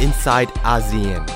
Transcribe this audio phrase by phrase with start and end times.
[0.00, 1.35] inside ASEAN.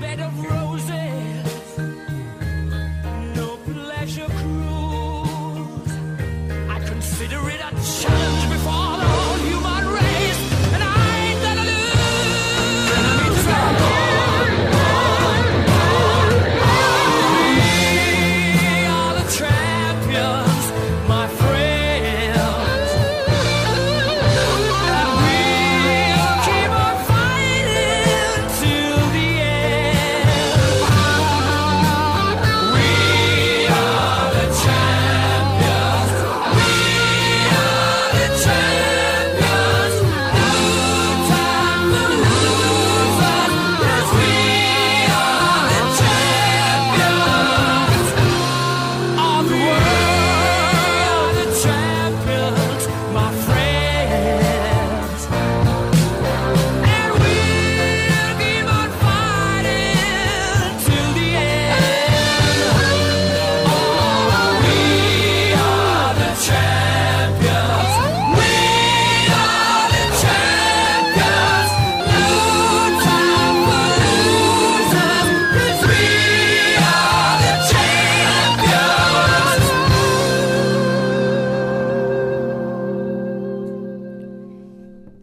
[0.00, 0.59] Bed of roses,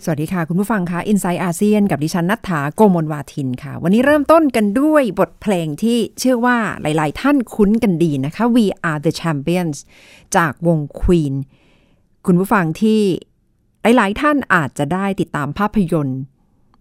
[0.09, 9.77] สวัสดีค่ะ คุณผู้ฟังคะ Inside อาเซียนกับดิฉันนัฐถาโกมลวาทินค่ะ วันนี้เริ่มต้นกันด้วยบทเพลงที่เชื่อว่าหลาย ๆ ท่านคุ้นกันดีนะคะ We Are the Champions
[10.35, 11.33] จากวง Queen
[12.25, 13.01] คุณผู้ฟังที่
[13.97, 16.19] หลาย ๆ ท่านอาจจะได้ติดตามภาพยนตร์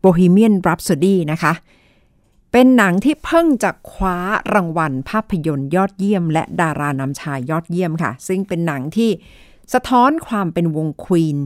[0.05, 1.53] Bohemian Rhapsody นะคะ
[2.53, 4.19] เป็นหนังที่เพิ่งจะคว้า
[4.55, 9.11] รางวัลภาพยนตร์ยอดเยี่ยม และดารานำชายยอดเยี่ยมค่ะ ซึ่งเป็นหนังที่
[9.73, 11.39] สะท้อนความเป็นวง Queen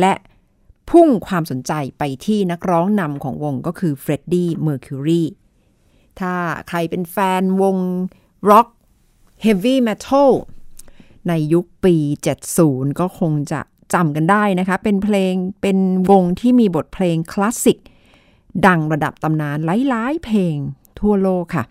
[0.00, 0.12] และ
[0.90, 5.22] พุ่งความสนใจไปที่นักร้องนำของวงก็คือ Freddie Mercury
[6.20, 6.34] ถ้า
[6.68, 7.76] ใครเป็นแฟนวง
[8.50, 8.68] ร็อก
[9.42, 10.30] heavy metal
[11.28, 11.96] ในยุคปี
[12.48, 13.60] 70 ก็คงจะ
[13.94, 15.78] จำกันได้นะคะ เป็นเพลงเป็น
[16.10, 17.78] วงที่มีบทเพลงคลาสสิก
[18.66, 19.58] ดังระดับตำนาน
[19.88, 20.56] หลายๆเพลง
[21.00, 21.64] ทั่วโลกค่ะ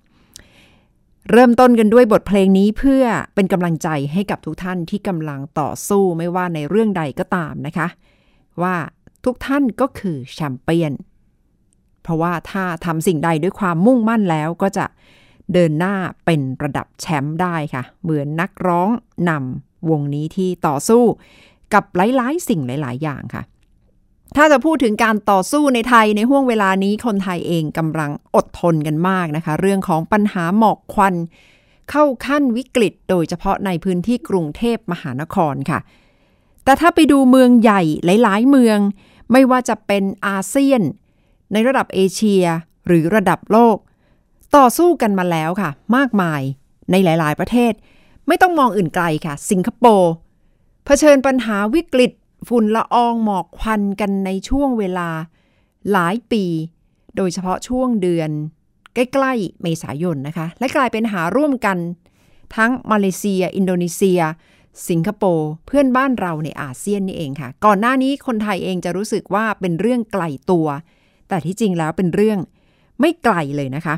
[1.32, 3.04] เริ่มต้นกันด้วยบทเพลงนี้เพื่อ
[3.36, 7.88] เป็นกำลังใจให้กับทุกท่านที่กำลังต่อสู้ไม่ว่าในเรื่องใดก็ตามนะคะ
[8.62, 8.76] ว่า
[9.26, 10.94] ทุกท่านก็คือแชมเปี้ยน
[12.04, 14.86] เพราะว่าถ้าทำสิ่งใดด้วยความมุ่งมั่นแล้วก็จะ
[15.54, 15.96] เดินหน้า
[16.26, 18.90] เป็นระดับแชมป์ได้ค่ะ เหมือนนักร้อง
[19.30, 21.04] นำวงนี้ที่ต่อสู้
[21.74, 23.44] กับหลาย ๆ สิ่งหลาย ๆ อย่างค่ะ
[24.36, 31.16] ถ้าจะพูดถึงการต่อสู้ในไทยในห่วงเวลานี้คนไทยเองกำลังอดทนกันมากนะคะ เรื่องของปัญหาหมอกควัน
[31.90, 35.80] เข้าขั้นวิกฤตโดยเฉพาะในพื้นที่กรุงเทพมหานครค่ะ
[36.64, 38.80] แต่ถ้าไปดูเมืองใหญ่หลาย ๆ เมือง
[39.32, 40.82] ไม่ว่าจะเป็นอาเซียน
[41.54, 42.46] ในระดับเอเชีย
[42.88, 43.78] หรือระดับโลก
[44.56, 46.42] ต่อสู้กันมาแล้วค่ะ มากมาย
[46.92, 47.74] ในหลาย ๆ ประเทศ
[48.28, 50.12] ไม่ต้องมองอื่นไกลค่ะ สิงคโปร์
[50.86, 52.12] เผชิญปัญหาวิกฤต
[52.48, 55.10] ฝุ่นละอองหมอกควันกันในช่วงเวลา
[55.92, 56.44] หลายปี
[57.16, 58.30] โดยเฉพาะช่วงเดือน
[58.94, 61.78] ใกล้ ๆ เมษายนนะคะ และกลายเป็นหาร่วมกัน
[62.56, 64.22] ทั้งมาเลเซีย อินโดนีเซีย
[64.90, 70.68] สิงคโปร์เพื่อนบ้านเราในอาเซียนนี่เองค่ะ ก่อนหน้านี้คนไทยเองจะรู้สึกว่าเป็นเรื่องไกลตัว
[71.30, 72.40] แต่ที่จริงแล้วเป็นเรื่อง
[73.00, 73.96] ไม่ไกลเลยนะคะ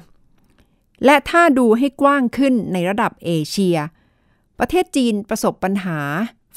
[1.06, 3.78] และถ้าดูให้กว้างขึ้นในระดับเอเชีย
[4.60, 6.00] ประเทศจีนประสบปัญหา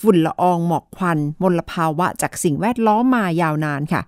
[0.00, 4.02] ฝุ่นละอองหมอกควันมลภาวะจากสิ่งแวดล้อมมายาวนานค่ะ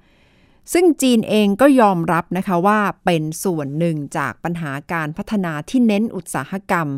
[0.73, 6.89] ซึ่งจีนเองก็ยอมรับนะคะว่าเป็นส่วนหนึ่งจากปัญหาการพัฒนาที่เน้นอุตสาหกรรม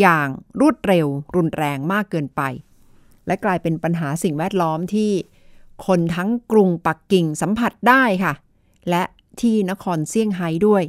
[0.00, 0.28] อย่าง
[0.60, 1.06] รวดเร็ว
[1.36, 2.42] รุนแรงมากเกินไป
[3.26, 5.12] และกลายเป็นปัญหาสิ่งแวดล้อมที่
[5.86, 8.34] คนทั้งกรุงปักกิ่งสัมผัสได้ค่ะ
[8.90, 9.02] และ
[9.40, 10.82] ที่นครเซี่ยงไฮ้ด้วย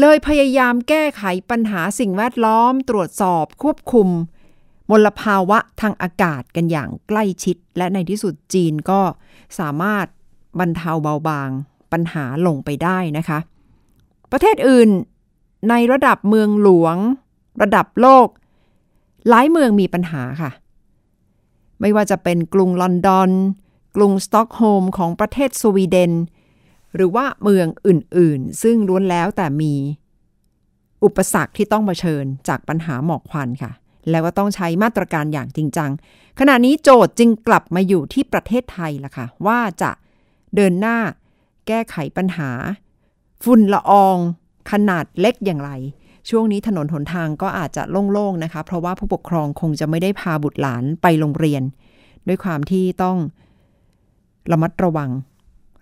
[0.00, 4.08] เลยพยายามแก้ไขปัญหาสิ่งแวดล้อม ตรวจสอบควบคุม
[4.90, 9.00] มลภาวะทางอากาศกันอย่างใกล้ชิด และในที่สุดจีนก็
[9.58, 10.06] สามารถ
[10.60, 11.50] บรรเทาเบาบาง
[11.92, 13.38] ปัญหาลงไปได้นะคะ
[14.32, 14.90] ประเทศอื่น
[15.70, 16.96] ในระดับเมืองหลวง
[17.62, 18.28] ระดับโลก
[19.28, 20.50] หลายเมืองมีปัญหาค่ะ
[21.80, 23.30] ไม่ว่าจะเป็นกรุงลอนดอน
[23.96, 26.12] กรุงสต็อกโฮมของประเทศสวีเดน
[26.94, 29.74] หรือว่าเมืองอื่นๆ ซึ่งล้วนแล้วแต่มี
[31.04, 33.72] อุปสรรคที่ต้องเผชิญจากปัญหาหมอกควันค่ะ
[34.10, 35.90] แล้วก็ต้องใช้มาตรการอย่างจริงจัง
[36.38, 39.90] ขณะนี้โจทย์จึงกลับมาอยู่ที่ประเทศไทยล่ะค่ะ ว่าจะ
[40.54, 40.98] เดินหน้า
[41.66, 42.50] แก้ไขปัญหา
[43.44, 44.16] ฝุ่นละออง
[44.70, 45.70] ขนาดเล็กอย่างไร
[46.28, 47.82] ช่วงนี้ถนนหนทางก็อาจจะ
[48.12, 51.62] โล่งๆนะคะ เพราะว่าผู้ปกครองคงจะไม่ได้พาบุตรหลานไปโรงเรียน
[52.28, 53.16] ด้วยความที่ต้อง
[54.50, 55.10] ระมัดระวัง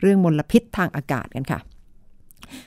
[0.00, 1.60] เรื่องมลพิษทางอากาศกันค่ะ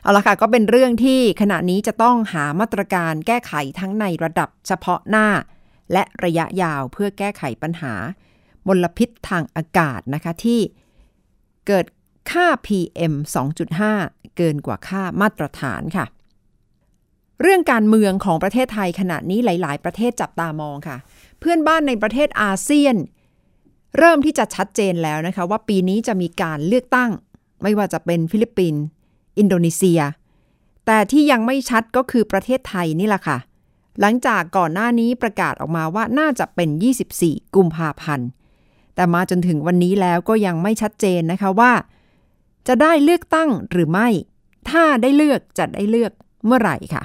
[0.02, 5.28] เอาละค่ะ ก็เป็นเรื่องที่ขณะนี้จะต้องหามาตรการแก้ไขทั้งในระดับเฉพาะหน้า
[5.94, 7.94] และระยะยาวเพื่อแก้ไขปัญหา
[8.68, 10.62] มลพิษทางอากาศนะคะที่
[11.68, 11.86] เกิด
[12.31, 13.14] ค่า PM
[13.76, 16.06] 2.5 เกินกว่าค่ามาตรฐานค่ะ
[17.42, 20.98] เรื่องการเมืองของประเทศไทยขณะนี้หลาย ๆ ประเทศจับตามองค่ะ
[21.40, 22.96] เพื่อนบ้านในประเทศอาเซียน
[23.98, 27.12] เริ่มที่จะชัดเจนแล้วนะคะ ว่าปีนี้จะมีการเลือกตั้ง
[27.64, 28.82] ไม่ว่าจะเป็นฟิลิปปินส์
[29.40, 30.02] อินโดนีเซีย
[30.86, 33.38] แต่ที่ยังไม่ชัดก็คือประเทศไทยนี่แหละค่ะ
[34.00, 36.70] หลังจากก่อนหน้านี้ประกาศออกมาว่าน่าจะเป็น
[37.14, 38.28] 24 กุมภาพันธ์
[38.96, 41.72] แต่มาจนถึงวันนี้แล้วก็ยังไม่ชัดเจนนะคะว่า
[42.68, 44.08] จะได้เลือกตั้งหรือไม่
[44.70, 46.12] ถ้าได้เลือกจะได้เลือก
[46.46, 47.04] เมื่อไหร่ค่ะ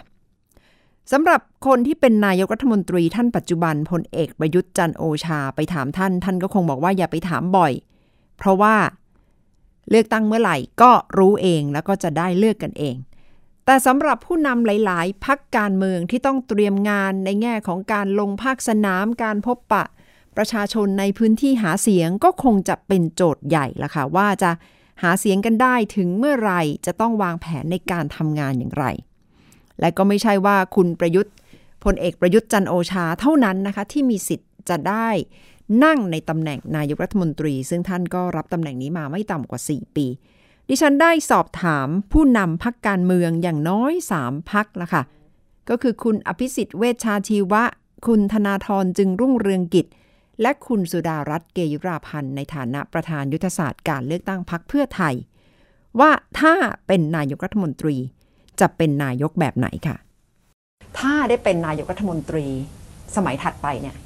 [1.12, 7.72] สำหรับคนที่เป็นนายกรัฐมนตรีท่านปัจจุบันพลเอกประยุทธ์จันโอชาไปถามท่าน ท่านก็คงบอกว่าอย่าไปถามบ่อย
[8.38, 8.76] เพราะว่า
[9.90, 12.96] เลือกตั้งเมื่อไหร่ก็รู้เองแล้วก็จะได้เลือกกันเอง
[13.66, 19.84] แต่สำหรับผู้นำหลาย ๆ พักการเมืองที่ต้องเตรียมงานในแง่ของการลงภาคสนามการพบปะ
[20.36, 24.50] ประชาชนในพื้นที่หาเสียงก็คงจะเป็นโจทย์ใหญ่ละค่ะว่าจะ
[25.02, 28.84] หาเสียงกันได้ถึงเมื่อไหร่จะต้องวางแผนในการทำงานอย่างไร
[29.80, 31.34] และก็ไม่ใช่ว่าคุณประยุทธ์
[31.84, 35.08] พลเอกประยุทธ์จันโอชาเท่านั้นนะคะที่มีสิทธิ์จะได้
[35.84, 40.06] นั่งในตำแหน่งนายกรัฐมนตรี ซึ่งท่านก็รับตำแหน่งนี้มาไม่ต่ำกว่า 4 ปี
[40.68, 43.92] ดิฉันได้สอบถามผู้นำพักการเมืองอย่างน้อย
[44.22, 45.02] 3 พักละค่ะ
[45.68, 47.62] ก็คือคุณอภิสิทธิ์เวชชาชีวะ
[48.06, 49.86] คุณธนาธรจึงรุ่งเรืองกิจ
[50.42, 55.14] และคุณสุดารัตน์เกยุราพันธ์ในฐานะประธานยุทธศาสตร์การเลือกตั้งพักเพื่อไทย
[56.00, 56.10] ว่า
[56.40, 56.54] ถ้า
[56.86, 57.96] เป็นนายกรัฐมนตรี
[58.60, 59.96] จะเป็นนายกแบบไหนค่ะ
[60.98, 62.46] ถ้าได้เป็นนายกรัฐมนตรี
[63.16, 63.96] สมัยถัดไปเนี่ย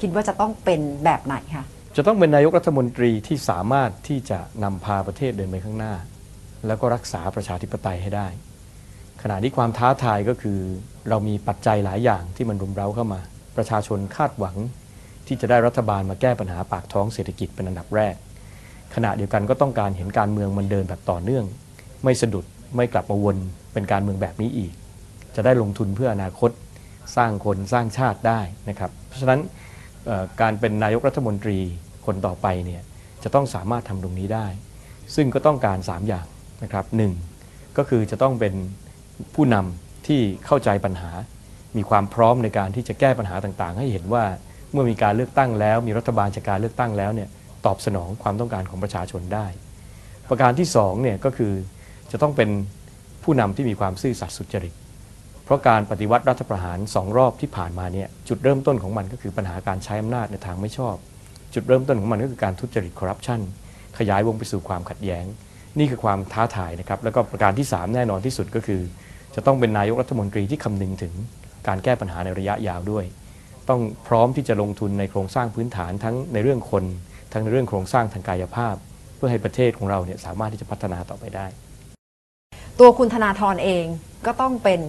[0.00, 1.64] คิดว่าจะต้องเป็นแบบไหนคะ
[1.96, 5.94] จะต้องเป็นนายกรัฐมนตรีที่สามารถที่จะนำพาประเทศเดินไปข้างหน้า
[6.66, 8.28] แล้วก็รักษาประชาธิปไตยให้ได้
[9.22, 10.58] ขณะที่ความท้าทายก็คือ
[11.08, 13.20] เรามีปัจจัยหลายอย่างที่มันรุมเร้าเข้ามา
[13.56, 14.56] ประชาชนคาดหวัง
[15.26, 18.14] ที่จะได้รัฐบาลมาแก้ปัญหาปากท้องเศรษฐกิจเป็นอันดับแรก
[18.94, 21.44] ขณะเดียวกันก็ต้องการเห็นการเมืองมันเดินแบบต่อเนื่อง
[22.04, 22.44] ไม่สะดุด
[22.76, 23.36] ไม่กลับมาวน
[23.72, 24.72] เป็นการเมืองแบบนี้อีก
[25.36, 26.50] จะได้ลงทุนเพื่ออนาคต
[27.16, 29.40] สร้างคนสร้างชาติได้นะครับ เพราะฉะนั้น
[30.40, 31.58] การเป็นนายกรัฐมนตรี
[32.06, 32.82] คนต่อไปเนี่ย
[33.22, 34.46] จะต้องสามารถทำตรงนี้ได้
[35.14, 36.26] ซึ่งก็ต้องการ 3 อย่าง
[36.62, 37.12] นะครับหนึ่ง
[37.76, 38.54] ก็คือจะต้องเป็น
[39.34, 41.10] ผู้นำที่เข้าใจปัญหา
[41.76, 44.24] มีความพร้อมในการที่จะแก้ปัญหาต่างๆ ให้เห็นว่า
[44.72, 47.28] เมื่อมีการเลือกตั้งแล้ว มีรัฐบาลจากการเลือกตั้งแล้วเนี่ย
[47.66, 49.46] ตอบสนองความต้องการของประชาชนได้
[50.28, 51.52] ประการที่2เนี่ยก็คือ
[52.12, 52.50] จะต้องเป็น
[53.22, 54.74] ผู้นำที่มีความซื่อสัตย์สุจริต
[55.44, 60.96] เพราะการปฏิวัติรัฐประหารสองรอบที่ผ่านมาเนี่ยจุดเริ่มต้นของมันก็คือปัญหาการใช้อำนาจในทางไม่ชอบ
[61.54, 63.40] จุดเริ่มต้นของมันก็คือการทุจริตคอร์รัปชัน
[63.98, 65.24] ขยายวงไปสู่ความขัดแย้ง
[65.78, 68.80] นี่คือความท้าทายนะครับแล้วก็ประการที่ 3 แน่นอนที่สุดก็คือ
[69.34, 71.12] จะต้องเป็นนายกรัฐมนตรีที่คำนึงถึง
[71.68, 73.04] การแก้ปัญหาในระยะยาวด้วย
[73.68, 76.84] ต้องพร้อมที่จะลงทุนในโครงสร้างพื้นฐานทั้งในเรื่องคน
[77.32, 78.74] ทั้งในเรื่องโครงสร้างทางกายภาพ
[79.16, 81.46] เพื่อให้ประเทศของเราเนี่ยสามารถที่จะพัฒนาต่อไปได้
[82.80, 83.84] ตัวคุณธนาธรเอง
[84.26, 84.80] ก็ต้องเป็น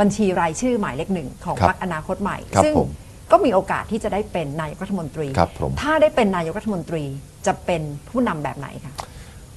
[0.00, 2.88] บัญชีรายชื่อหมายเลขหนึ่งของครับพรรคอนาคตใหม่ครับซึ่งผม
[3.32, 7.04] ก็มีโอกาสที่จะได้เป็นนายกรัฐมนตรีครับผมถ้าได้เป็นนายกรัฐมนตรี
[7.46, 8.94] จะเป็นผู้นำแบบไหนคะ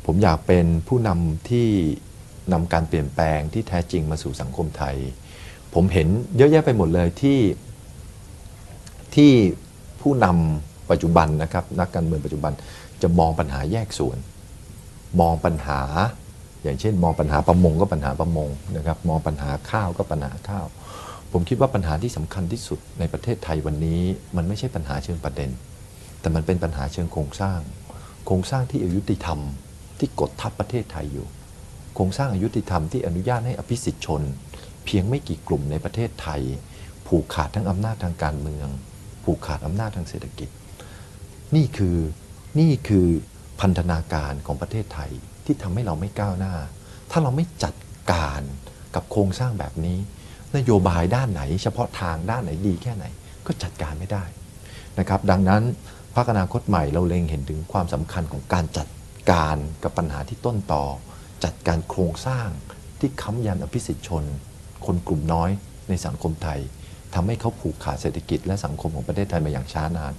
[0.06, 1.68] ผมอยากเป็นผู้นำที่
[2.54, 4.96] นำการเปลี่ยนแปลงที่แท้จริงมาสู่สังคมไทย
[5.74, 7.40] ผมเห็นเยอะแยะไปหมดเลยที่
[9.16, 9.32] ที่
[10.02, 12.52] ผู้นำปัจจุบันนะครับนักการเมืองปัจจุบัน
[13.02, 14.18] จะมองปัญหาแยกส่วน
[15.22, 15.82] มองปัญหา
[16.64, 20.66] อย่างเช่น มองปัญหาประมงก็ปัญหาประมงนะครับมองปัญหาข้าวก็ปัญหาข้าว
[21.32, 24.02] ผมคิดว่าปัญหาที่สำคัญที่สุดในประเทศไทยวันนี้
[24.36, 25.50] มันไม่ใช่ปัญหาเชิงประเด็น
[26.22, 27.60] แต่มันเป็นปัญหาเชิงโครงสร้าง
[28.26, 29.40] โครงสร้างที่อายุติธรรม
[30.00, 31.28] ที่กดทับประเทศไทยอยู่
[31.96, 34.22] โครงสร้างอายุติธรรมที่อนุญาตให้อภิสิทธิชน
[34.86, 36.42] เพียงไม่กี่กลุ่มในประเทศไทย
[37.08, 38.68] ผูกขาดทั้งอำนาจทางการเมือง
[39.24, 40.50] ผูกขาดอำนาจทางเศรษฐกิจ
[41.56, 41.98] นี่คือ
[42.60, 43.08] นี่คือ
[43.62, 45.12] พันธนาการของประเทศไทย
[45.50, 46.54] ที่ทำให้เราไม่ก้าวหน้า
[47.12, 47.76] ถ้าเราไม่จัด
[48.12, 48.42] การ
[48.96, 49.98] กับโครงสร้างแบบนี้
[50.58, 53.06] นโยบายด้านไหน เฉพาะทางด้านไหนดีแค่ไหน
[53.46, 54.24] ก็จัดการไม่ได้
[55.00, 55.62] นะครับดังนั้น
[56.16, 58.88] พรรคอนาคตใหม่เราเล็งเห็นถึงความสำคัญของการจัด
[59.32, 60.84] การกับปัญหาที่ต้นต่อ
[61.44, 62.48] จัดการโครงสร้าง
[63.00, 64.24] ที่ค้ำยันอภิสิทธิชน
[64.86, 65.50] คนกลุ่มน้อย
[65.90, 66.60] ในสังคมไทย
[67.16, 70.14] ทำให้เขาผูกขาดเศรษฐกิจและสังคมของประเทศไทยมาอย่างช้านาน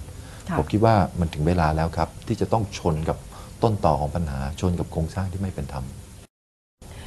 [0.49, 3.17] ค่ะผมคิดว่ามันถึงเวลาแล้วครับ ที่จะต้องชนกับ
[3.63, 5.85] ต้นต่อของปัญหาชนกับโครงสร้างที่ไม่เป็นธรรม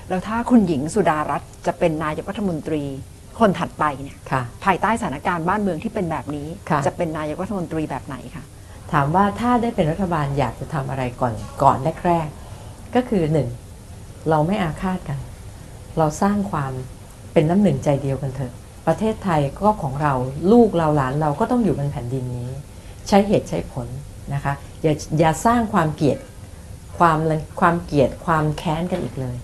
[0.09, 2.83] แล้วถ้าคุณหญิงสุดารัตน์จะเป็นนายกรัฐมนตรี
[3.41, 8.45] คนถัดไปเนี่ยค่ะภายใต้สถานการณ์บ้านเมืองที่เป็นแบบนี้ค่ะจะเป็นนายกรัฐมนตรีแบบไหนคะ
[8.93, 13.49] ถามว่าถ้าได้เป็นรัฐบาลอยากจะทำอะไรก่อนก่อนแรกๆก็คือหนึ่ง
[14.31, 15.19] เราไม่อาฆาตกัน
[15.99, 16.73] เราสร้างความ
[17.33, 18.53] เป็นน้ำหนึ่งใจเดียวกันเถอะ
[18.87, 20.13] ประเทศไทยก็ของเรา
[20.53, 22.51] ลูกเราหลานเราก็ต้องอยู่บนแผ่นดินนี้
[23.09, 23.89] ใช้เหตุใช้ผล
[24.35, 26.19] นะคะอย่าอย่าสร้างความเกลียด
[26.99, 27.19] ความ
[27.61, 29.37] ความเกลียดความแค้นกันอีกเลย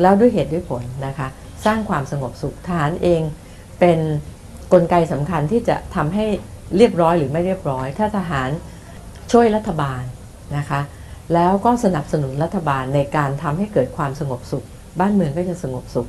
[0.00, 1.28] แล้วด้วยเหตุด้วยผลนะคะ
[1.64, 3.22] สร้างความสงบสุขทหารเอง
[3.80, 3.98] เป็น
[4.72, 6.26] กลไกสำคัญที่จะทำให้
[6.76, 8.48] เรียบร้อยหรือไม่เรียบร้อย ถ้าทหาร
[9.32, 10.02] ช่วยรัฐบาล
[10.56, 10.80] นะคะ
[11.34, 14.66] แล้วก็สนับสนุนรัฐบาลในการทำให้เกิดความสงบสุข
[15.00, 16.08] บ้านเมืองก็จะสงบสุข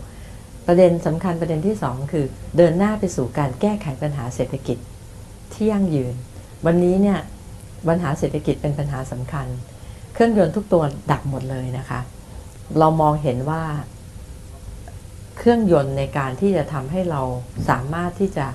[0.67, 2.25] ประเด็นสำคัญประเด็นที่สองคือ
[2.57, 4.77] เดินหน้าไปสู่การแก้ไขปัญหาเศรษฐกิจ
[5.53, 6.15] ที่ยั่งยืน
[6.65, 7.19] วันนี้เนี่ย
[7.87, 9.47] ปัญหาเศรษฐกิจเป็นปัญหาสำคัญ
[10.13, 12.00] เครื่องยนต์ทุกตัวดับหมดเลยนะคะ
[12.80, 13.63] เรามองเห็นว่า
[15.38, 17.22] เครื่องยนต์ในการที่จะทำให้เรา
[17.70, 18.46] สามารถที่จะ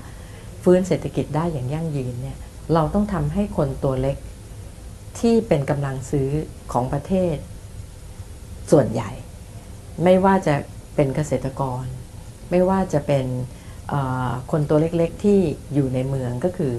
[0.63, 2.39] ฟื้นเศรษฐกิจได้อย่างยั่งยืนเนี่ย
[2.75, 4.17] เราต้องทำให้คนตัวเล็ก
[5.19, 6.29] ที่เป็นกำลังซื้อ
[6.73, 7.37] ของประเทศ
[8.71, 9.11] ส่วนใหญ่
[10.05, 10.55] ไม่ว่าจะ
[10.95, 11.85] เป็นเกษตรกร
[12.51, 13.27] ไม่ว่าจะเป็น
[14.51, 15.39] คนตัวเล็กๆที่
[15.75, 16.73] อยู่ในเมืองก็คือ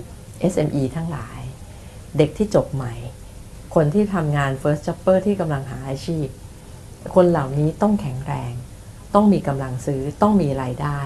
[0.52, 1.40] SME ทั้งหลาย
[2.18, 2.94] เด็กที่จบใหม่
[3.76, 6.28] คนที่ทำงาน First Jobber ที่กำลังหาอาชีพ
[7.16, 8.54] คนเหล่านี้ต้องแข็งแรง
[9.16, 11.00] ต้องมีกำลังซื้อต้องมีรายได้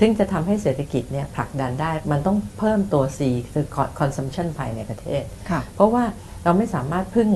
[0.00, 3.20] ถึงจะทำให้เศรษฐกิจเนี่ยผลักดันได้ มันต้องเพิ่มตัว C
[3.52, 3.66] คือ
[4.00, 6.04] consumption ภายในประเทศค่ะเพราะว่า
[6.44, 7.28] เราไม่สามารถพึ่ง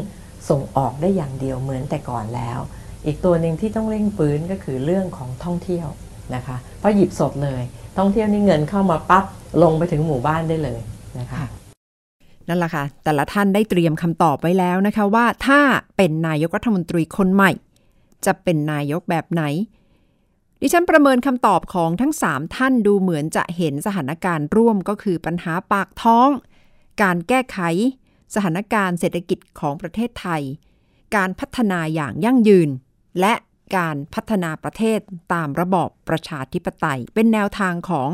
[0.50, 2.58] ส่งออกได้อย่างเดียวเหมือนแต่ก่อนแล้ว
[3.06, 5.88] อีกตัวหนึ่งที่ต้องเร่งปื้นก็คือเรื่องของท่องเที่ยว
[6.34, 7.62] นะคะเพราะหยิบสดเลย
[7.98, 9.24] ท่องเที่ยวนี่เงินเข้ามาปั๊บ
[9.62, 10.80] ลงไปถึงหมู่บ้านได้เลย
[11.18, 11.48] นะคะค่ะ
[12.50, 15.60] นั่นแหละค่ะ แต่ละท่านได้เตรียมคำตอบไว้แล้วนะคะว่าถ้า
[15.96, 17.52] เป็นนายกรัฐมนตรีคนใหม่
[18.26, 19.42] จะเป็นนายกแบบไหน
[20.60, 26.28] ดิฉันประเมินคำตอบของทั้ง 3 ท่านดูเหมือนจะเห็นสถานการณ์ร่วมก็คือปัญหาปากท้อง
[27.02, 27.58] การแก้ไข
[28.34, 30.42] สถานการณ์เศรษฐกิจของประเทศไทย
[31.16, 32.68] การพัฒนาอย่างยั่งยืน
[33.20, 33.34] และ
[33.76, 35.00] การพัฒนาประเทศ
[35.32, 38.08] ตามระบอบประชาธิปไตย เป็นแนวทางของ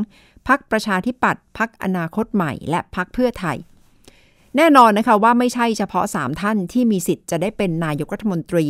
[0.48, 3.58] พรรคประชาธิปัตย์พรรคอนาคตใหม่ และพรรคเพื่อไทย
[4.56, 8.66] แน่นอนนะคะว่าไม่ใช่เฉพาะ 3 ท่านที่มีสิทธิ์จะได้เป็นนายกรัฐมนตรี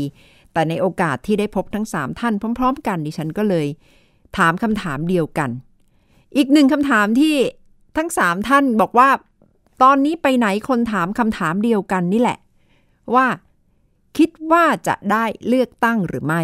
[0.52, 3.66] แต่ในโอกาสที่ได้พบทั้ง 3 ท่านพร้อม ๆ กันดิฉันก็เลย
[4.38, 5.50] ถามคำถามเดียวกัน
[6.36, 7.34] อีกหนึ่งคำถามที่
[7.96, 9.08] ทั้ง 3 ท่านบอกว่า
[9.82, 12.38] ตอนนี้ไปไหนคนถามคำถามเดียวกันนี่แหละ
[13.14, 13.26] ว่า
[14.18, 16.42] คิดว่าจะได้เลือกตั้งหรือไม่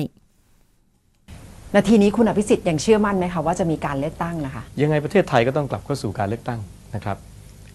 [1.74, 6.60] นาทีนี้คุณอภิสิทธิ์ยังเชื่อมั่นไหมคะว่าจะมีการเลือกตั้งนะคะ ยังไงประเทศไทยก็ต้องกลับเข้าสู่การเลือกตั้ง
[6.94, 7.16] นะครับ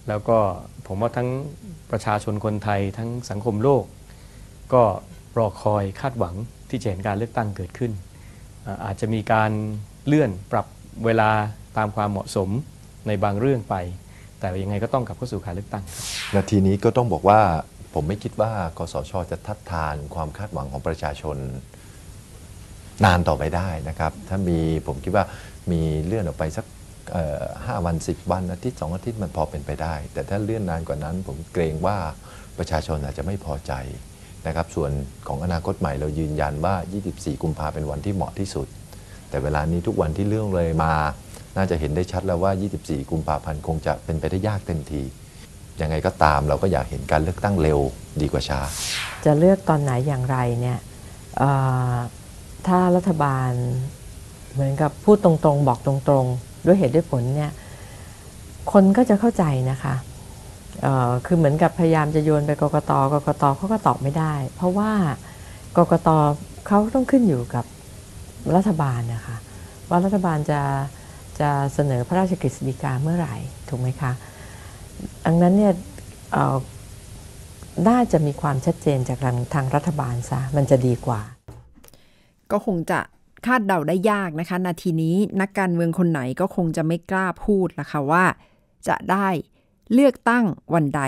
[0.08, 0.38] แล้วก็
[0.88, 1.30] ผมว่าทั้ง
[1.92, 3.84] ประชาชนคนไทยทั้งสังคมโลก
[4.74, 4.84] ก็
[5.38, 6.36] รอคอยคาดหวัง
[6.70, 7.92] ที่จะเห็นการเลือกตั้งเกิดขึ้น
[8.86, 9.52] อาจจะมีการ
[10.08, 10.66] เลื่อนปรับ
[11.06, 11.30] เวลา
[11.78, 12.50] ตามความเหมาะสม
[13.08, 13.76] ในบางเรื่องไป
[14.40, 15.84] แต่ยังไงก็ต้องกลับเข้าสู่การเลือกตั้ง
[16.36, 17.40] นาทีนี้ก็ต้องบอกว่า
[17.94, 21.38] ผมไม่คิดว่ากสชจะทัดทานความคาดหวังของประชาชน
[23.06, 25.26] นานต่อไปได้นะครับ ถ้ามีผมคิดว่า
[25.72, 26.66] มีเลื่อนออกไปสัก
[27.66, 31.98] ห้าวันสิบวันอาทิตย์สองอาทิตย์มันพอเป็นไปได้ แต่ถ้าเลื่อนนานกว่านั้น ผมเกรงว่า
[32.58, 33.74] ประชาชนอาจจะไม่พอใจ
[34.48, 34.92] นะครับ ส่วน
[35.28, 36.76] ของอนาคตใหม่เรายืนยันว่า
[37.10, 38.68] 24 กุมภาเป็นวันที่เหมาะที่สุด
[39.30, 40.94] แต่เวลานี้ทุกวันที่เรื่องเลยมา
[41.58, 45.02] น่าจะเห็นได้ชัดแล้วว่า 24 กุมภาพันธ์คงจะเป็นไปได้ยากเต็มที
[45.82, 47.80] ยังไงก็ตามเราก็อยากเห็นการเลือกตั้งเร็ว
[48.22, 48.60] ดีกว่าช้า
[49.26, 50.80] จะเลือกตอนไหนอย่างไรเนี่ย
[52.68, 53.52] ถ้ารัฐบาล
[54.54, 57.52] เหมือนกับพูดตรงๆ บอกตรงๆ ด้วยเหตุด้วยผลเนี่ย
[58.72, 59.96] คนก็จะเข้าใจนะคะ
[61.26, 64.92] คือเหมือนกับพยายามจะโยนไปกกตกกตเขาก็ตอบไม่ได้ เพราะว่า
[65.78, 66.10] กกต
[66.68, 67.66] เขาต้องขึ้นอยู่กับ
[68.56, 69.38] รัฐบาลนะคะ
[69.90, 70.62] ว่ารัฐบาลจะ
[71.40, 73.36] จะเสนอพระราชกฤษฎีกาเมื่อไหร่
[73.70, 74.12] ถูกไหมคะ
[75.26, 75.74] ดังนั้นเนี่ย
[77.90, 79.20] น่าจะมีความชัดเจนจาก
[79.54, 81.22] ทางรัฐบาลซะมันจะดีกว่า
[82.52, 83.00] ก็คงจะ
[83.46, 88.26] คาดเดาได้ยากนะคะ นาทีนี้นักการเมืองคนไหนก็คงจะไม่กล้าพูดละค่ะว่า
[88.88, 89.28] จะได้
[89.94, 91.02] เลือกตั้งวันใด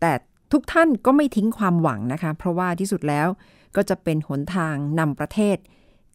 [0.00, 0.12] แต่
[0.52, 3.28] ทุกท่านก็ไม่ทิ้งความหวังนะคะ เพราะว่าที่สุดแล้ว
[3.76, 5.56] ก็จะเป็นหนทางนำประเทศ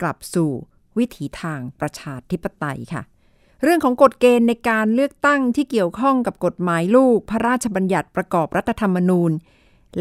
[0.01, 0.51] กลับสู่
[0.97, 3.01] วิถีทางประชาธิปไตยค่ะ
[3.63, 9.31] เรื่องของกฎเกณฑ์ในการเลือกตั้งที่เกี่ยวข้องกับกฎหมายลูก พระราชบัญญัติประกอบรัฐธรรมนูญ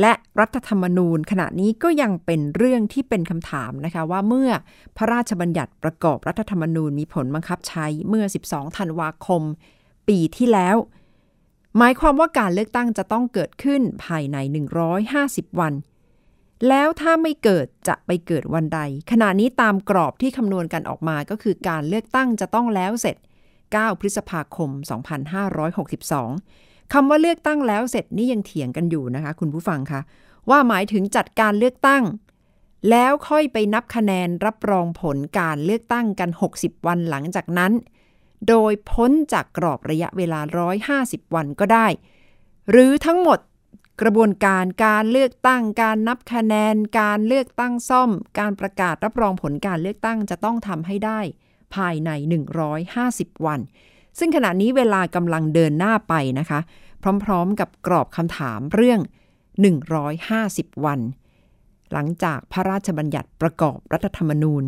[0.01, 4.51] และรัฐธรรมนูญขณะนี้ก็ยังเป็นเรื่องที่เป็นคำถามนะคะว่าเมื่อ
[4.97, 9.43] พระราชบัญญัติประกอบรัฐธรรมนูญมีผลบังคับใช้เมื่อ 12 ธันวาคม
[10.09, 10.77] ปีที่แล้ว
[11.79, 14.37] หมายความว่าการเลือกตั้งจะต้องเกิดขึ้นภายใน
[14.99, 15.75] 150 วัน
[16.69, 18.81] แล้วถ้าไม่เกิดจะไปเกิดวันใด
[19.11, 23.17] ขณะนี้ตามกรอบที่คำนวณกันออกมาก็คือการเลือกตั้งจะต้องแล้วเสร็จ
[23.59, 24.71] 9 พฤษภาคม
[25.53, 30.01] 2562 คำว่าเลือกตั้งแล้วเสร็จนี่ยังเถียงกันอยู่นะคะ คุณผู้ฟังคะ
[30.51, 32.03] ว่าหมายถึงจัดการเลือกตั้ง
[32.91, 37.73] แล้วค่อยไปนับคะแนนรับรองผลการเลือกตั้งกัน 60 วันหลังจากนั้น
[38.49, 40.41] โดยพ้นจากกรอบระยะเวลา
[41.03, 41.87] 150 วันก็ได้
[42.71, 43.39] หรือทั้งหมด
[44.01, 51.21] กระบวนการการเลือกตั้ง การนับคะแนน การเลือกตั้งซ่อม การประกาศรับรองผลการเลือกตั้งจะต้องทำให้ได้
[51.75, 52.11] ภายใน
[52.79, 53.61] 150 วัน
[54.19, 56.61] ซึ่งขณะนี้เวลากำลังเดินหน้าไปนะคะ
[57.25, 59.01] พร้อมๆ กับกรอบคำถามเรื่อง
[60.13, 61.01] 150 วัน
[61.93, 64.65] หลังจากพระราชบัญญัติประกอบรัฐธรรมนูญ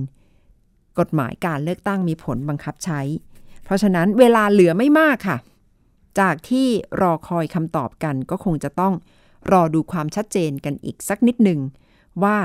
[0.99, 3.01] กฎหมายการเลือกตั้งมีผลบังคับใช้
[3.64, 5.38] เพราะฉะนั้นเวลาเหลือไม่มากค่ะ
[6.20, 6.66] จากที่
[7.01, 8.94] รอคอยคำตอบกันก็คงจะต้อง
[9.53, 11.61] รอดูความชัดเจนกันอีกสักนิดหนึ่ง
[12.25, 12.38] ว่า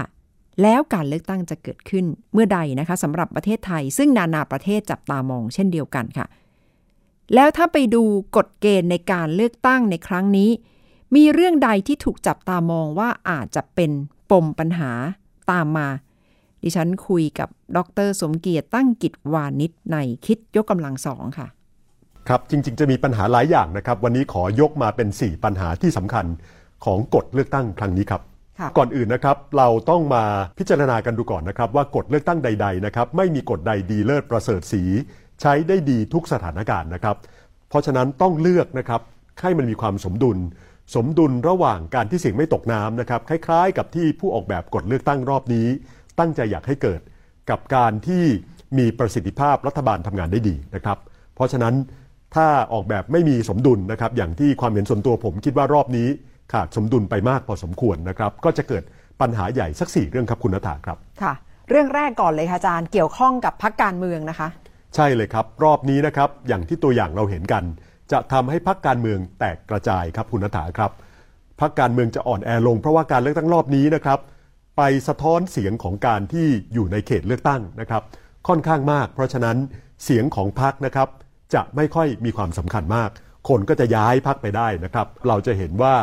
[0.62, 6.26] แล้วการเลือกตั้งจะเกิดขึ้นเมื่อใดนะคะสำหรับประเทศไทย ซึ่งนานาประเทศจับตามองเช่นเดียวกันค่ะ
[7.34, 8.04] แล้วถ้าไปดู
[8.36, 10.50] กฎเกณฑ์ในการเลือกตั้งในครั้งนี้
[11.16, 13.92] มีเรื่องใดที่ถูกจับตามองว่าอาจจะเป็น
[14.32, 14.92] ปมปัญหา
[15.52, 15.88] ตามมา
[16.64, 21.48] ดิฉันคุยกับดรสมเกียรติตั้งกิจวานิชในคิดยกกำลังสองค่ะ
[22.28, 26.26] ครับจริง ๆ จะมีปัญหาหลายอย่างนะครับ วันนี้ขอยกมาเป็น 4 ปัญหาที่สำคัญ
[26.86, 28.22] ของกฎเลือกตั้งครั้งนี้ครับ
[28.60, 30.24] ค่ะก่อนอื่นนะครับเราต้องมา
[30.58, 34.84] พิจารณากันดูก่อนนะครับว่ากฎเลือกตั้งใด ๆนะครับ ไม่มีกฎใดดีเลิศประเสริฐสี
[35.42, 37.16] ใช้ได้ดีทุกสถานการณ์นะครับ
[37.70, 39.02] เพราะฉะนั้นต้องเลือกนะครับ
[39.42, 40.38] ให้มันมีความสมดุล
[40.96, 45.68] สมดุลระหว่างการที่เสียงไม่ตกน้ำนะครับคล้ายๆ กับที่ผู้ออกแบบกฎเลือกตั้งรอบนี้
[46.20, 47.02] ตั้งใจอยากให้เกิด
[47.50, 48.24] กับการที่
[48.78, 50.98] มีประสิทธิภาพรัฐบาลทำงานได้ดีนะครับ
[51.36, 51.76] เพราะฉะนั้น
[52.36, 56.08] ถ้าออกแบบไม่มีสมดุลนะครับ อย่างที่ความเห็นส่วนตัวผมคิดว่ารอบนี้
[56.54, 58.84] ขาดสมดุลไปมากพอสมควรนะครับ ก็จะเกิด
[59.22, 61.34] ปัญหาใหญ่สักสี่เรื่องครับคุณนฐาครับ ค่ะ
[61.70, 64.50] เรื่องแรกก่อนเลยค่ะอาจารย์เกี่ยวข้องกับพักการเมืองนะคะ
[64.96, 67.64] ใช่เลยครับ รอบนี้นะครับ อย่างที่ตัวอย่างเราเห็นกัน
[68.12, 70.92] จะทำให้พักการเมืองแตกกระจายครับคุณนัฐาครับ
[71.62, 74.20] พักการเมืองจะอ่อนแอลงเพราะว่าการเลือกตั้งรอบนี้นะครับ
[74.78, 78.04] ไปสะท้อนเสียงของการที่อยู่ในเขตเลือกตั้งนะครับ
[78.48, 79.58] ค่อนข้างมาก เพราะฉะนั้น
[80.04, 81.08] เสียงของพักนะครับ
[81.54, 83.10] จะไม่ค่อยมีความสำคัญมาก
[83.50, 85.94] คนก็จะย้ายพักไปได้นะครับ เราจะเห็นว่า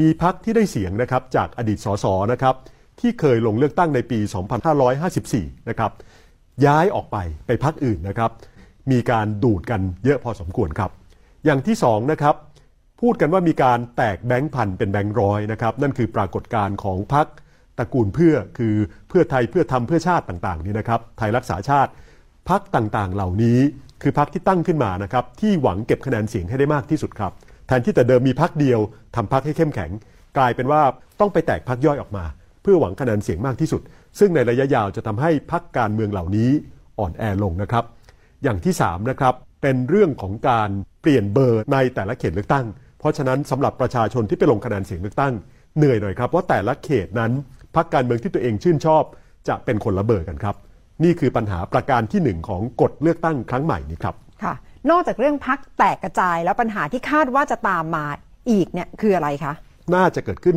[0.00, 2.54] มีพักที่ได้เสียงนะครับจากอดีตสสนะครับ
[3.00, 4.18] ที่เคยลงเลือกตั้งในปี
[4.94, 5.90] 2554 นะครับ
[6.66, 8.30] ย้ายออกไปไปพักอื่นนะครับ
[8.90, 10.90] มีการดูดกันเยอะพอสมควรครับ
[11.44, 12.34] อย่างที่สองนะครับ
[13.00, 17.26] พูดกันว่ามีการแตกแบงค์พันเป็นแบงค์ร้อยนะครับ นั่นคือปรากฏการณ์ของพัก
[17.78, 18.74] ตระกูลเพื่อคือ
[19.08, 21.90] เพื่อไทยเพื่อทำเพื่อชาติต่างๆนี่นะครับไทยรักษาชาติ
[22.48, 23.58] พักต่างๆ เหล่านี้
[24.02, 27.32] คือพักที่ตั้งขึ้นมานะครับที่หวังเก็บคะแนนเสียงให้ได้มากที่สุดครับ
[27.66, 28.80] แทนที่แต่เดิมมีพักเดียว
[29.16, 29.90] ทำพักให้เข้มแข็ง
[30.36, 30.82] กลายเป็นว่า
[31.20, 32.24] ต้องไปแตกพักย่อยออกมา
[32.62, 33.82] เพื่อหวังคะแนนเสียงมากที่สุด
[34.18, 36.50] ซึ่งในระยะยาวจะทำให้พักการเมืองเหล่านี้
[36.98, 37.84] อ่อนแอลงนะครับ
[38.42, 40.70] อย่างที่3นะครับเป็นเรื่องของการ
[41.00, 42.66] เปลี่ยนเบอร์ในแต่ละเขตเลือกตั้ง
[42.98, 45.34] เพราะฉะนั้นสำหรับประชาชนที่ไปลงคะแนนเสียงเลือกตั้ง
[45.76, 47.32] เหนื่อยหน่อยครับว่าแต่ละเขตนั้น
[47.76, 49.02] พักการเมืองที่ตัวเองชื่นชอบ
[49.48, 50.56] จะเป็นคนละเบอร์กันครับ
[51.04, 54.54] นี่คือปัญหาประการที่หนึ่งของกฎเลือกตั้งครั้งใหม่นี้ครับค่ะ
[54.90, 58.06] นอกจากเรื่องพักแตกกระจายแล้วปัญหาที่คาดว่าจะตามมา
[58.50, 59.52] อีกเนี่ยคืออะไรคะ
[59.94, 60.56] น่าจะเกิดขึ้น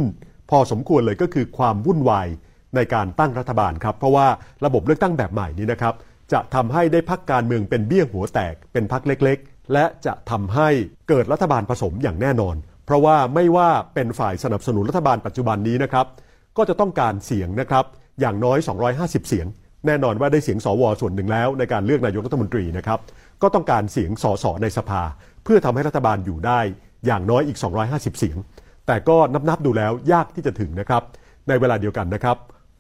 [0.50, 2.28] พอสมควรเลยก็คือความวุ่นวาย
[2.76, 4.28] ในการตั้งรัฐบาลครับเพราะว่า
[4.66, 5.94] ระบบเลือกตั้งแบบใหม่นี้นะครับ
[6.34, 10.70] จะทำให้ได้พักการเมืองเป็นเบี้ยหัวแตกเป็นพักเล็กๆ และจะทำให้
[11.10, 12.56] เกิดรัฐบาลผสมอย่างแน่นอน
[12.86, 16.06] เพราะว่าไม่ว่าเป็นฝ่ายสนับสนุนรัฐบาลปัจจุบันนี้นะครับ
[16.58, 17.86] ก็จะต้องการเสียงนะครับ
[18.20, 18.58] อย่างน้อย
[18.94, 19.48] 250 เสียง
[19.86, 23.00] แน่นอนว่าได้เสียงสวส่วนหนึ่งแล้ว ในการเลือกนายกรัฐมนตรีนะครับ
[23.42, 25.02] ก็ต้องการเสียงสสในสภา
[25.44, 26.60] เพื่อทำให้รัฐบาลอยู่ได้
[27.06, 27.58] อย่างน้อยอีก
[27.88, 28.38] 250 เสียง
[28.88, 29.18] แต่ก็
[29.50, 31.04] นับๆดูแล้วยากที่จะถึงนะครับ
[31.48, 32.38] ในเวลาเดียวกันนะครับ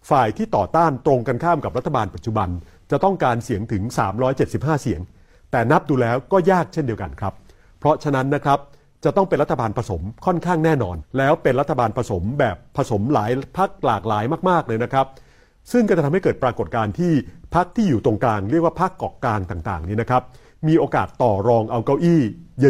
[0.10, 2.50] ฝ่ายที่ต่อต้านตรงกันข้ามกับรัฐบาลปัจจุบัน
[2.92, 3.84] จะต้องการเสียงถึง
[4.34, 5.02] 375 เสียง
[5.52, 7.34] แต่นับดูแล้วก็ยากเช่นเดียวกันครับ
[7.80, 8.60] เพราะฉะนั้นนะครับ
[9.04, 15.06] จะต้องเป็นรัฐบาลผสมค่อนข้างแน่นอน แล้วเป็นรัฐบาลผสมแบบผสมหลายพักหลากหลายมาก ๆ เลยนะครับ
[15.72, 17.14] ซึ่งก็จะทำให้เกิดปรากฏการณ์ที่
[17.56, 20.24] พักที่อยู่ตรงกลางเรียกว่าพักเกาะกลางต่างๆ นี้นะครับ
[20.68, 22.22] มีโอกาสต่อรองเอาเก้าอี้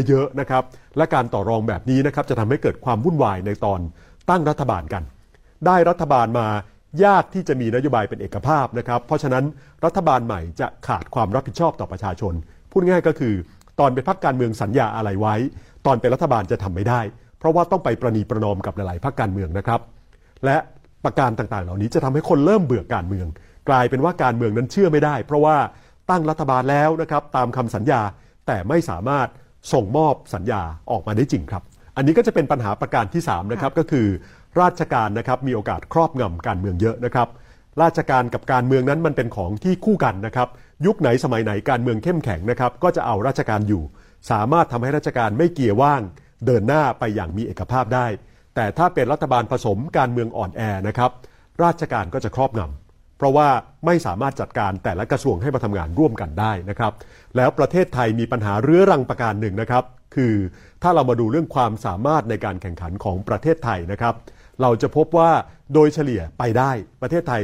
[0.07, 0.63] เยอะๆนะครับ
[0.97, 3.79] และการต่อรองแบบนี้นะครับจะทำให้เกิดความวุ่นวายในตอน
[4.29, 5.03] ตั้งรัฐบาลกัน
[5.65, 6.47] ได้รัฐบาลมา
[7.05, 9.43] ยากที่จะมีนโยบายเป็นเอกภาพนะครับ เพราะฉะนั้น
[9.85, 12.33] รัฐบาลใหม่จะขาดความรับผิดชอบต่อประชาชน
[12.71, 13.33] พูดง่ายก็คือ
[13.79, 15.35] ตอนเป็นพักการเมืองสัญญาอะไรไว้
[15.85, 17.01] ตอนเป็นรัฐบาลจะทำไม่ได้
[17.39, 19.81] เพราะว่าต้องไปประนีประนอมกับหลายๆพักการเมืองนะครับ
[20.45, 20.57] และ
[21.05, 23.27] ประการต่างๆ เหล่านี้จะทำให้คนเริ่มเบื่อการเมือง
[23.69, 25.57] กลายเป็นว่าการเมืองนั้นเชื่อไม่ได้ เพราะว่า
[26.09, 28.01] ตั้งรัฐบาลแล้วนะครับตามคำสัญญา
[28.47, 29.27] แต่ไม่สามารถ
[29.73, 31.63] ส่งมอบสัญญาออกมาได้จริงครับ
[31.97, 34.07] อันนี้ก็จะเป็นปัญหาประการที่3นะครับก็คือ
[34.61, 37.27] ราชการนะครับมีโอกาสครอบงำการเมืองเยอะนะครับ
[37.81, 40.47] ราชการกับการเมืองนั้นมันเป็นของที่คู่กันนะครับ
[40.85, 43.83] ยุคไหนสมัยไหนการเมืองเข้มแข็งนะครับ ก็จะเอาราชการอยู่
[44.31, 46.01] สามารถทำให้ราชการไม่เกียร์ว่าง
[46.45, 48.07] เดินหน้าไปอย่างมีเอกภาพได้
[48.55, 51.11] แต่ถ้าเป็นรัฐบาลผสมการเมืองอ่อนแอนะครับ
[51.63, 53.47] ราชการก็จะครอบงำเพราะว่า
[53.85, 56.93] ไม่สามารถจัดการแต่ละกระทรวงให้มาทำงานร่วมกันได้นะครับ
[57.35, 59.83] แล้วประเทศไทยมีปัญหาเรื้อรังประการหนึ่งนะครับ
[60.15, 60.35] คือ
[60.83, 64.13] ถ้าเรามาดูเรื่องความสามารถในการแข่งขันของประเทศไทยนะครับ
[64.63, 65.31] เราจะพบว่า
[65.73, 66.71] โดยเฉลี่ยไปได้
[67.01, 67.43] ประเทศไทย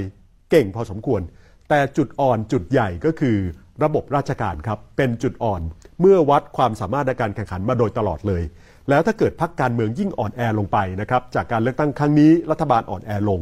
[0.51, 1.21] เก่งพอสมควร
[1.69, 3.37] แต่จุดอ่อนจุดใหญ่ก็คือ
[3.83, 5.61] ระบบราชการครับเป็นจุดอ่อน
[5.99, 8.43] เมื่อวัดความสามารถในการแข่งขันมาโดยตลอดเลย
[8.89, 13.41] แล้วถ้าเกิดพักการเมืองยิ่งอ่อนแอลงไปนะครับจากการเลือกตั้งครั้งนี้รัฐบาลอ่อนแอลง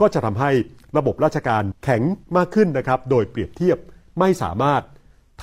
[0.00, 0.50] ก็จะทำให้
[0.98, 2.02] ระบบราชการแข็ง
[2.36, 3.78] มากขึ้นนะครับโดยเปรียบเทียบ
[4.18, 4.82] ไม่สามารถ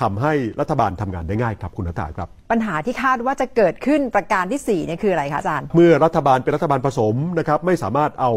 [0.00, 8.32] ทำให้รัฐบาลทำงานได้ง่ายครับคุณนัฐาครับ ปัญหาที่คาดว่าจะเกิดขึ้นประการที่4เนี่ยคืออะไรคะอาจารย์ เมื่อรัฐบาลเป็นรัฐบาลผสมนะครับไม่สามารถเอา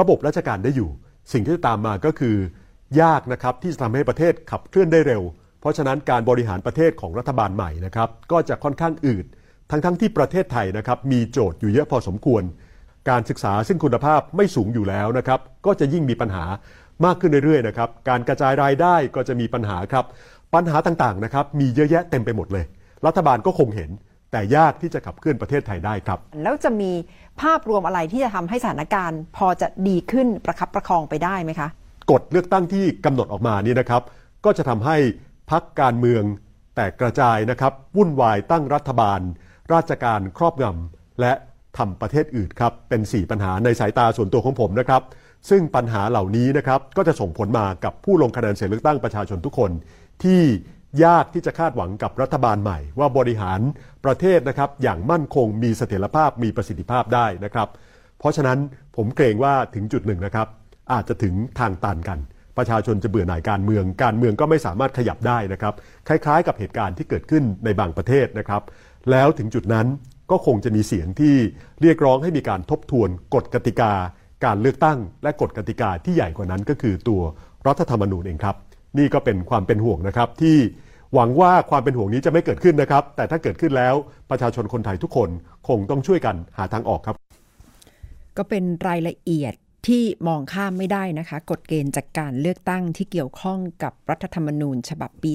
[0.00, 0.90] ระบบราชการได้อยู่
[1.32, 2.36] สิ่งที่จะตามมาก็คือ
[3.02, 5.22] ยากนะครับที่จะทำให้ประเทศขับเคลื่อนได้เร็ว
[5.60, 9.24] เพราะฉะนั้นการบริหารประเทศของรัฐบาลใหม่นะครับก็จะค่อนข้างอืด
[9.70, 12.42] ทั้งๆทที่ประเทศไทยนะครับมีโจทย์อยู่เยอะพอสมควร
[13.10, 16.44] การศึกษาซึ่งคุณภาพไม่สูงอยู่แล้วนะครับก็จะยิ่งมีปัญหา
[17.04, 20.04] มากขึ้นเรื่อยๆนะครับการกระจายรายได้ก็จะมีปัญหาครับ
[20.54, 22.64] ปัญหาต่างๆนะครับมีเยอะแยะเต็มไปหมดเลย
[23.06, 23.90] รัฐบาลก็คงเห็น
[24.32, 26.90] แต่ยากที่จะขับเคลื่อนประเทศไทยได้ครับ แล้วจะมี
[27.40, 31.68] ภาพรวมอะไรที่จะทำให้สถานการณ์ พอจะดีขึ้นประคับประคองไปได้ไหมคะ
[32.10, 34.02] กฎเลือกตั้งที่กำหนดออกมานี่นะครับ
[34.44, 34.96] ก็จะทำให้
[35.50, 36.22] พักการเมือง
[36.74, 39.20] แตกกระจายนะครับวุ่นวายตั้งรัฐบาล
[39.72, 41.32] ราชการครอบงำและ
[41.78, 45.02] ทำประเทศอื่นครับเป็น 4 ปัญหาในสายตาส่วนตัวของผมนะครับ
[45.48, 49.70] ซึ่งปัญหาเหล่านี้นะครับก็จะส่งผลมากับผู้ลงคะแนนเสียงเลือกตั้งประชาชนทุกคน
[50.22, 50.42] ที่
[51.04, 53.60] ยากที่จะคาดหวังกับรัฐบาลใหม่ ว่าบริหาร
[54.04, 57.68] ประเทศนะครับอย่างมั่นคงมีเสถียรภาพมีประสิทธิภาพได้นะครับ
[58.18, 58.58] เพราะฉะนั้น
[58.96, 60.48] ผมเกรงว่าถึงจุดหนึ่งนะครับ
[60.92, 62.18] อาจจะถึงทางตันกัน
[62.56, 65.74] ประชาชนจะเบื่อหน่ายการเมือง การเมืองก็ไม่สามารถขยับได้นะครับ
[66.08, 68.62] คล้ายๆ กับเหตุการณ์ที่เกิดขึ้นในบางประเทศนะครับ
[69.10, 69.86] แล้วถึงจุดนั้น
[70.30, 71.36] ก็คงจะมีเสียงที่
[71.82, 73.92] เรียกร้องให้มีการทบทวนกฎกติกา
[74.44, 77.22] การเลือกตั้งและกฎกติกาที่ใหญ่กว่านั้นก็คือตัว
[77.66, 78.56] รัฐธรรมนูญเองครับ
[78.98, 80.56] นี่ก็เป็นความเป็นห่วงนะครับที่
[81.14, 83.94] หวังว่าความเป็นห่วงนี้จะไม่เกิดขึ้นนะครับ แต่ถ้าเกิดขึ้นแล้ว
[84.30, 85.28] ประชาชนคนไทยทุกคน
[85.68, 87.16] คงต้องช่วยกันหาทางออกครับ
[88.36, 89.54] ก็เป็นรายละเอียด
[89.86, 95.32] ที่มองข้ามไม่ได้นะคะ กฎเกณฑ์จากการเลือกตั้งที่เกี่ยวข้องกับรัฐธรรมนูญ ฉบับปี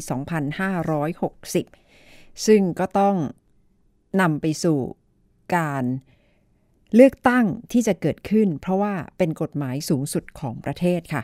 [1.61, 3.15] 2560 ซึ่งก็ต้อง
[4.21, 4.79] นำไปสู่
[5.55, 5.83] การ
[6.93, 11.23] เลือกตั้งที่จะเกิดขึ้น เพราะว่าเป็นกฎหมายสูงสุดของประเทศค่ะ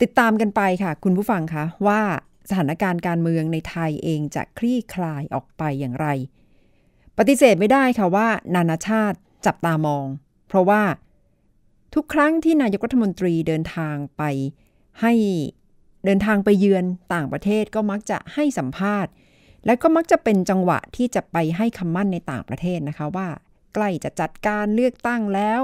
[0.00, 2.00] ติดตามกันไปค่ะ คุณผู้ฟังคะว่า
[2.50, 6.06] สถานการณ์การเมืองในไทยเองจะคลี่คลายออกไปอย่างไร
[7.18, 10.06] ปฏิเสธไม่ได้ค่ะว่า นานาชาติจับตามอง
[10.48, 10.82] เพราะว่า
[11.94, 14.22] ทุกครั้งที่นายกรัฐมนตรีเดินทางไป
[15.00, 15.12] ให้
[16.04, 19.12] เดินทางไปเยือนต่างประเทศก็มักจะให้สัมภาษณ์
[19.66, 23.28] และก็มักจะเป็นจังหวะที่จะไปให้คำมั่นในต่างประเทศนะคะว่า
[23.74, 25.62] ใกล้จะจัดการเลือกตั้งแล้ว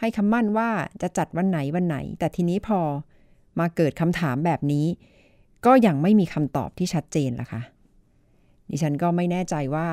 [0.00, 0.70] ให้คำมั่นว่า
[1.02, 2.80] จะจัดวันไหนวันไหน แต่ทีนี้พอ
[3.58, 4.86] มาเกิดคำถามแบบนี้
[5.66, 7.62] ก็ยังไม่มีคำตอบที่ชัดเจนล่ะคะ
[8.70, 9.88] ดิฉันก็ไม่แน่ใจว่า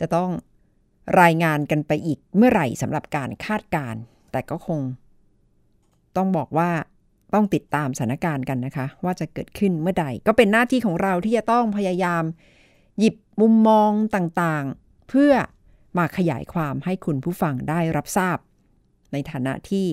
[0.00, 0.30] จะต้อง
[1.20, 4.00] รายงานกันไปอีกเมื่อไหร่สำหรับการคาดการณ์
[4.32, 4.80] แต่ก็คง
[6.16, 6.70] ต้องบอกว่า
[7.34, 12.24] ต้องติดตามสถานการณ์กันนะคะ ว่าจะเกิดขึ้นเมื่อใด ก็เป็นหน้าที่ของเราที่จะต้องพยายาม
[12.98, 15.32] หยิบมุมมองต่างๆ เพื่อ
[15.98, 18.38] มาขยายความให้คุณผู้ฟังได้รับทราบ
[19.12, 19.86] ในฐานะที่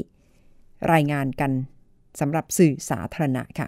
[0.94, 1.52] รายงานกัน
[2.20, 3.68] สำหรับสื่อสาธารณะค่ะ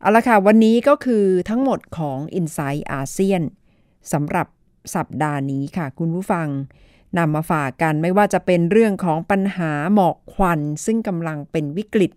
[0.00, 3.42] เอาละค่ะ วันนี้ก็คือทั้งหมดของ i n s i ซต์อาเซียน
[4.12, 4.46] สำหรับ
[4.94, 6.48] สัปดาห์นี้ค่ะ คุณผู้ฟัง
[7.18, 12.12] นำมาฝากกันไม่ว่าจะเป็นเรื่องของปัญหาหมอกควัน ซึ่งกำลังเป็นวิกฤต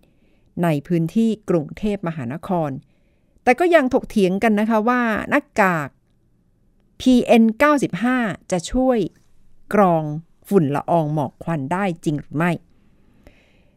[0.62, 2.70] ในพื้นที่กรุงเทพมหานคร
[3.42, 5.88] แต่ก็ยังถกเถียงกันนะคะว่าหน้ากาก
[7.00, 7.44] PN
[7.96, 8.98] 95 จะช่วย
[9.74, 10.04] กรอง
[10.48, 12.52] ฝุ่นละอองหมอกควันได้จริงหรือไม่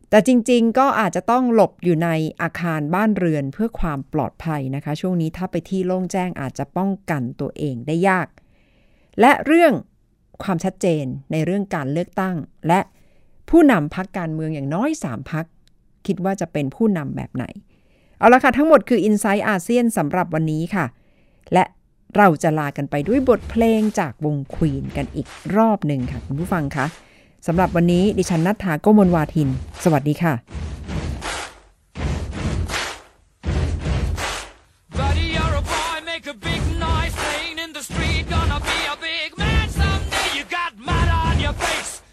[0.10, 2.10] แต่จริงๆ ก็อาจจะต้องหลบอยู่ใน
[2.42, 8.28] อาคารบ้านเรือนเพื่อความปลอดภัยนะคะ ช่วงนี้ถ้าไปที่โล่งแจ้งอาจจะป้องกันตัวเองได้ยาก
[9.20, 9.74] และเรื่อง
[10.44, 12.36] ความชัดเจนในเรื่องการเลือกตั้ง
[12.68, 12.80] และ
[13.50, 15.46] ผู้นำพักการเมืองอย่างน้อย 3พัก
[16.08, 17.46] คิดว่าจะเป็นผู้นำแบบไหน
[18.18, 20.86] เอาละค่ะ ทั้งหมดคือ i n s i ซต์อาเซียนสำหรับวันนี้ค่ะ
[21.54, 21.64] และ
[22.18, 26.86] เราจะลากันไปด้วยบทเพลงจากวงควีนกันอีกรอบหนึ่งค่ะ คุณผู้ฟังคะ
[27.48, 29.50] สำหรับวันนี้ดิฉันนัทธาโกมลวาทิน
[29.84, 30.36] สวัสดีค่ะ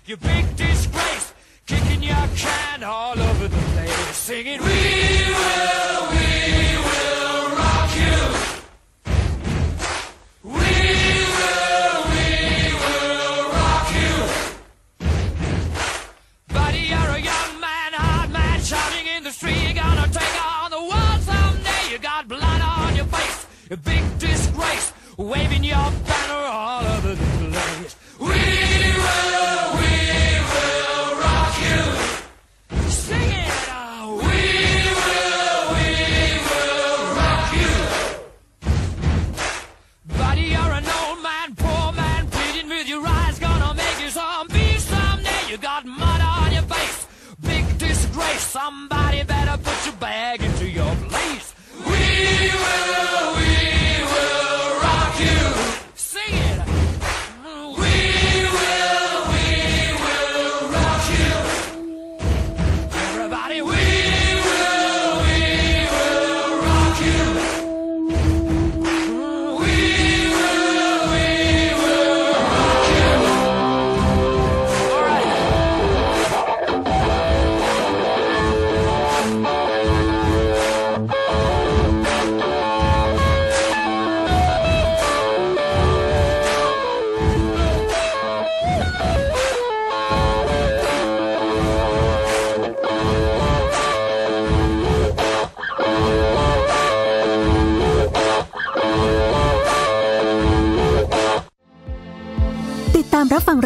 [0.09, 1.33] you big disgrace,
[1.67, 5.76] kicking your can all over the place, singing We will.
[23.71, 27.46] A big disgrace, waving your banner all over the place.